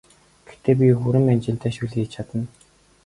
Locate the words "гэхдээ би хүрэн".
0.47-1.23